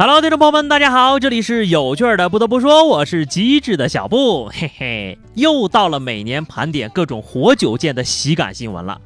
[0.00, 2.30] Hello，听众朋友们，大家好，这里是有趣的。
[2.30, 8.98] 不得不说，我是机智的小布， 嘿嘿，又到了每年盘点各种活久见的喜感新闻了。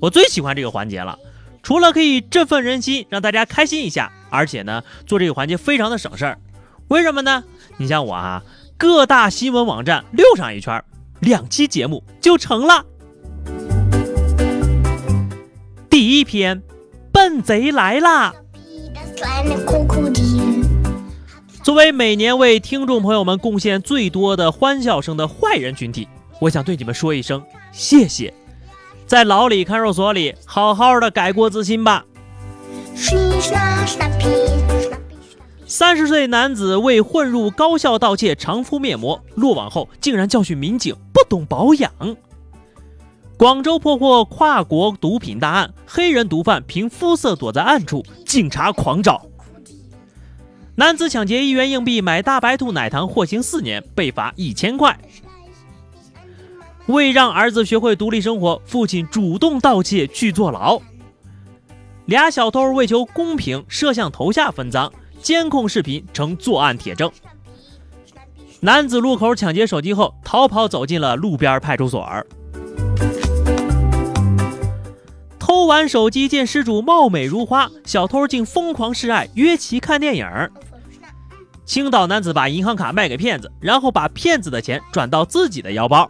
[0.00, 1.18] 我最喜欢这个环节了，
[1.64, 6.38] 除了可以振奋人心，让大家开心一下，而且呢，做这个环节非常的省事儿。
[6.86, 7.42] 为什么呢？
[7.76, 8.44] 你像我啊，
[8.78, 10.80] 各大新闻网站溜上一圈，
[11.18, 12.86] 两期节目就成了。
[15.90, 16.62] 第一篇，
[17.10, 18.32] 笨贼来啦！
[21.66, 26.06] 作为每年为听众朋友们贡献最多的欢笑声的坏人群体，
[26.40, 28.32] 我想对你们说一声谢谢，
[29.04, 32.04] 在牢里看守所里好好的改过自新吧。
[35.66, 41.90] 三十岁男子为混入高校盗窃常敷面膜，落网后竟然教训民警不懂保养。
[43.36, 49.25] 广州破获跨国毒品大案，黑人毒贩凭肤色躲在暗处，警察狂找。
[50.78, 54.94] 男子抢劫一元硬币买大白兔奶糖，获刑四年，被罚一千块。
[56.84, 60.78] 为让儿子学会独立生活，父亲主动盗窃去坐牢。
[62.04, 67.10] 俩小偷为求公平，摄像头下分赃，监控视频成作案铁证。
[68.60, 72.06] 男子路口抢劫手机后逃跑，走进了路边派出所。
[75.38, 80.26] 偷完手机见失主貌美如花，小偷竟疯狂示爱，约其看电影。
[81.66, 86.08] 青岛男子把银行卡卖给骗子，然后把骗子的钱转到自己的腰包。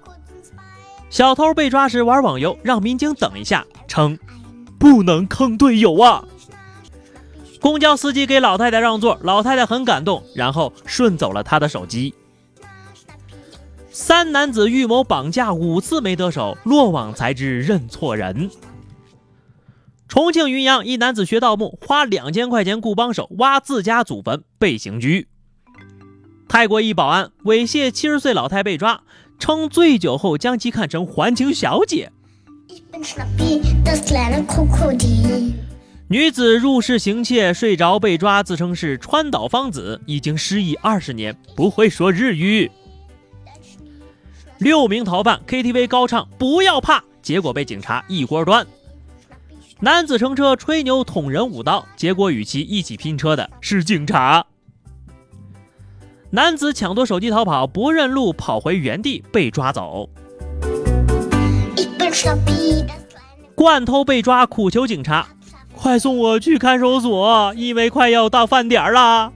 [1.09, 4.17] 小偷被抓时玩网游，让民警等一下，称
[4.79, 6.23] 不能坑队友啊。
[7.59, 12.15] 公交司机给老太太让座，老太太很感动，然后顺走了他的手机。
[13.91, 18.51] 三男子预谋绑架五次没得手，落网才知认错人。
[20.07, 25.29] 重庆云阳一男子学盗墓，花两千块钱雇帮手挖自家祖坟，被刑拘。
[26.49, 29.03] 泰国一保安猥亵七十岁老太被抓，
[29.39, 32.11] 称醉酒后将其看成还情小姐。
[36.09, 42.71] 女子入室行窃睡着被抓，自称是川岛芳子，已经失忆二十年，不会说日语。
[44.59, 48.67] 六名逃犯 KTV 高唱不要怕，结果被警察一锅端。
[49.81, 54.47] 男子乘车吹牛捅人五刀，结果与其一起拼车的是警察。
[56.31, 60.09] 男子抢夺手机逃跑，不认路跑回原地被抓走。
[63.55, 65.27] 惯偷被抓，苦求警察
[65.75, 69.33] 快送我去看守所，因为快要到饭点了。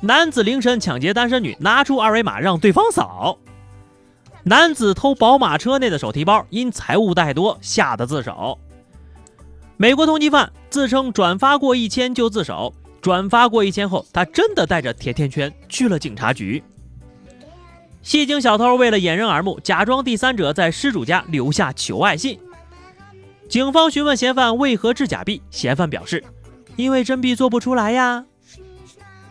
[0.00, 3.38] 男子凌晨抢劫单身女，拿出二维码让对方扫。
[4.44, 8.58] 男子偷宝马车内的手提包，因财物太多，吓得自首。
[9.78, 12.74] 美国通缉犯自称转发过一千就自首，
[13.04, 16.64] 转发过一千后，他真的带着甜甜圈去了警察局。
[18.00, 22.40] 戏精小偷为了掩人耳目，假装第三者在失主家留下求爱信。
[23.46, 26.24] 警方询问嫌犯为何制假币，嫌犯表示
[26.76, 28.24] ：“因为真币做不出来呀。”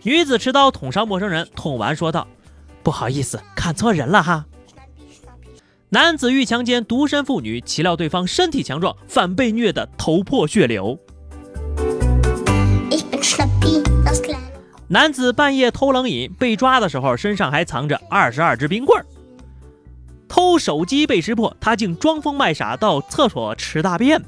[0.03, 2.27] 女子持刀捅伤陌生人，捅完说道
[2.83, 4.45] ：“不好意思，看错人了哈。”
[5.89, 10.99] 男子欲强奸独身妇女，岂料对方身体强壮，反被虐得头破血流。
[14.93, 19.03] 男子半夜偷冷饮，被抓的时候身上还藏着二十二支冰棍儿。
[20.29, 24.23] 偷手机被识破，他竟装疯卖傻到厕所吃大便。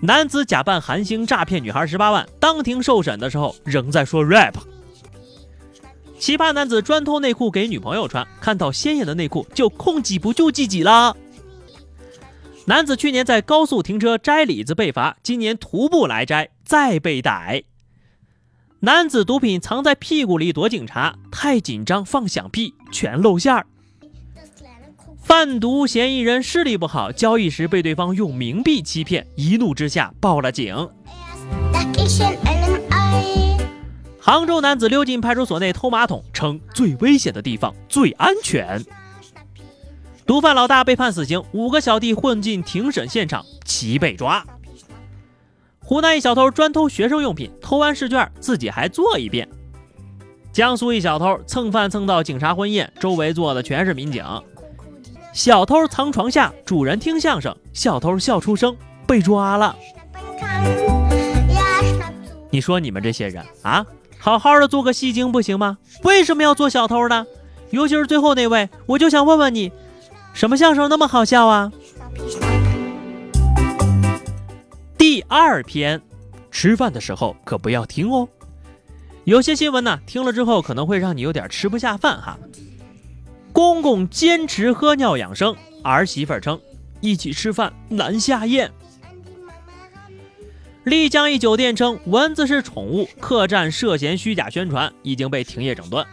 [0.00, 4.54] 男子假扮韩星诈骗女孩十八万，当庭受审的时候仍在说 rap。
[6.20, 11.16] 奇葩男子专偷内裤给女朋友穿，看到鲜艳的内裤就控制不住自己了。
[12.66, 17.64] 男子去年在高速停车摘李子被罚，今年徒步来摘再被逮。
[18.80, 23.66] 男子毒品藏在屁股里躲警察，太紧张放响屁全露馅儿。
[25.22, 30.88] 贩毒嫌疑人视力不好，交易时被对方用冥币欺骗，一怒之下报了警。
[34.20, 38.84] 杭州男子溜进派出所内偷马桶，称最危险的地方最安全。
[40.26, 44.44] 毒贩老大被判死刑，五个小弟混进庭审现场，齐被抓。
[45.86, 49.48] 湖南一小偷专偷学生用品，偷完试卷自己还做一遍。
[50.52, 54.24] 江苏一小偷蹭饭蹭到警察婚宴，周围坐的全是民警。
[55.32, 59.76] 小偷藏床下，主人听相声，小偷笑出声，被抓了。
[62.50, 63.86] 你说你们这些人啊？
[64.18, 65.78] 好好的做个戏精不行吗？
[66.02, 67.24] 为什么要做小偷呢？
[67.70, 69.70] 尤其是最后那位，我就想问问你，
[70.32, 71.70] 什么相声那么好笑啊？
[75.28, 76.00] 二篇，
[76.50, 78.28] 吃饭的时候可不要听哦。
[79.24, 82.38] 有些新闻呢，听了之后可能会让你有点吃不下饭哈。
[83.52, 86.60] 公公坚持喝尿养生，儿媳妇称
[87.00, 88.70] 一起吃饭难下咽。
[90.84, 96.06] 丽江一酒店称蚊子是宠物，客栈涉嫌虚假宣传，已经被停业整顿。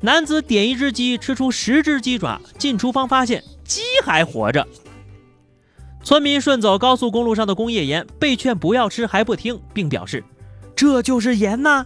[0.00, 4.66] 男子点一只鸡，吃出十只鸡爪，进厨房发现鸡还活着。
[6.06, 10.22] 村民顺走高速公路上的工业盐，被劝不要吃还不听，并表示
[10.76, 11.84] 这就是盐呐。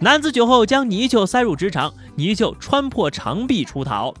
[0.00, 4.12] 男子酒后将泥鳅塞入直肠，泥鳅穿破肠壁出逃。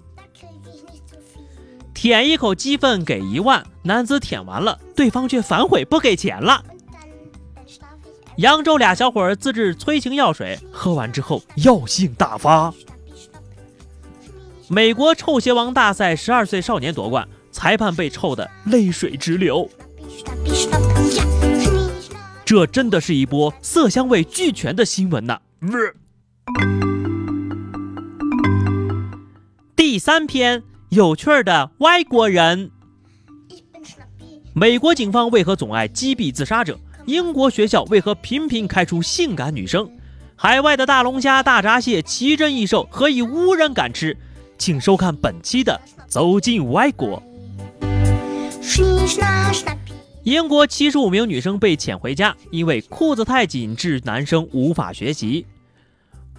[1.92, 6.64] 舔一口鸡粪给一万，男子舔完了，对方却反悔不给钱了。
[8.36, 12.72] 扬州俩小伙自制催情药水，喝完之后药性大发。
[14.68, 19.68] 美国臭鞋王大赛，十二岁少年夺冠，裁判被臭得泪水直流。
[22.44, 25.38] 这真的是一波色香味俱全的新闻呐！
[29.76, 30.62] 第三篇。
[30.90, 32.72] 有趣的外国人，
[34.52, 36.76] 美国警方为何总爱击毙自杀者？
[37.06, 39.88] 英国学校为何频频开出性感女生？
[40.34, 44.16] 海外的大龙虾、大闸蟹奇珍异兽，何以无人敢吃？
[44.58, 47.22] 请收看本期的《走进外国》。
[50.22, 55.46] 英国七十五名女生被遣回家，因为裤子太紧致，男生无法学习。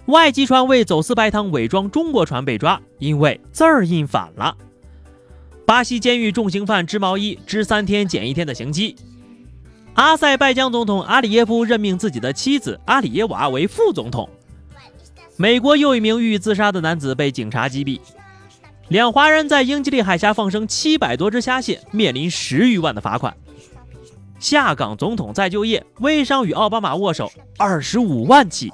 [0.06, 4.56] 外籍船为走私白糖伪装中国船被抓，因为字儿印反了。
[5.66, 8.96] 巴西监狱重刑犯织毛衣，织三天减一天的刑期。
[9.94, 14.28] 阿塞拜疆总统阿里耶夫任命自己的妻子阿里耶娃为副总统。
[15.36, 18.00] 美国又一名欲自杀的男子被警察击毙。
[18.92, 23.34] 两华人在英吉利海峡放生七百多只虾蟹，面临十余万的罚款。
[24.38, 28.70] 下岗总统再就业，微商与奥巴马握手，二十五万起。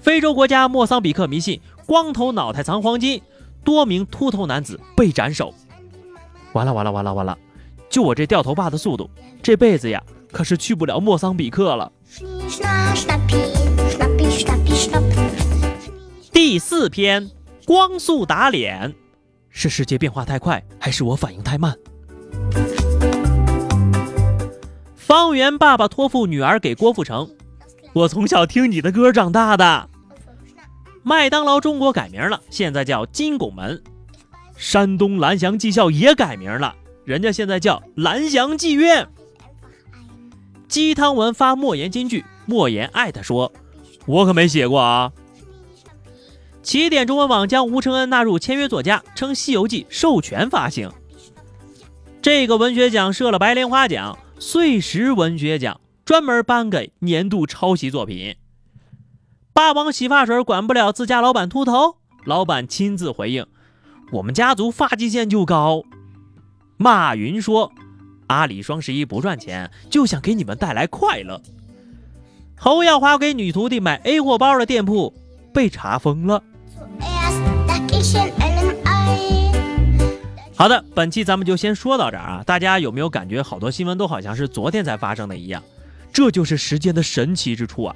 [0.00, 3.20] 非洲国家莫桑比克迷信光头脑袋藏黄金，
[3.62, 5.52] 多名秃头男子被斩首。
[6.54, 7.36] 完了完了完了完了！
[7.90, 9.10] 就我这掉头发的速度，
[9.42, 10.02] 这辈子呀
[10.32, 11.92] 可是去不了莫桑比克了。
[16.32, 17.30] 第四篇，
[17.66, 18.94] 光速打脸，
[19.50, 21.76] 是世界变化太快，还是我反应太慢？
[24.94, 27.28] 方圆爸爸托付女儿给郭富城，
[27.92, 29.90] 我从小听你的歌长大的。
[31.02, 33.82] 麦当劳中国改名了，现在叫金拱门。
[34.56, 36.72] 山东蓝翔技校也改名了，
[37.04, 39.08] 人家现在叫蓝翔技院。
[40.68, 43.52] 鸡汤文发莫言金句，莫言艾特说
[44.06, 45.10] ：“我可没写过啊。”
[46.66, 50.90] 起点中文网将吴承恩纳入签约作家，称《西游记》授权发行。
[52.20, 58.34] 这个文学奖设了白莲花奖、碎石文学奖，专门颁给年度抄袭作品。
[59.52, 63.46] 霸王洗发水管不了自家老板秃头，老板亲自回应
[64.10, 65.84] ：“我们家族发际线就高。”
[66.78, 67.70] 马云说
[68.26, 71.40] ：“阿里双十一不赚钱，就想给你们带来快乐。”
[72.58, 75.14] 侯耀华给女徒弟买 A 货包的店铺
[75.54, 76.42] 被查封了。
[80.54, 82.42] 好的，本期咱们就先说到这儿啊！
[82.46, 85.62] 大家有没有感觉好多新闻都好像是昨天才发生的一样？
[86.12, 87.94] 这就是时间的神奇之处啊！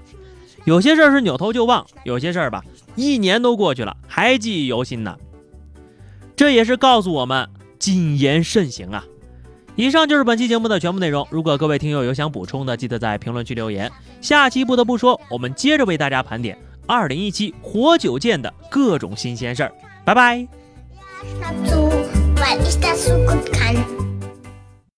[0.67, 2.63] 有些事儿是扭头就忘，有些事儿吧，
[2.97, 5.17] 一年都过去了还记忆犹新呢。
[6.37, 7.49] 这也是告诉我们
[7.79, 9.05] 谨言慎行啊。
[9.75, 11.27] 以上就是本期节目的全部内容。
[11.31, 13.91] 如果各位听友有想补充的，记得在评论区留言。
[14.21, 19.73] 下期不得不说，我们接着为大家盘点二零一七活久见的各种新鲜事儿。
[20.05, 20.47] 拜拜。